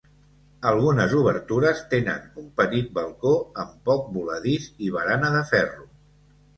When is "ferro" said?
5.57-5.91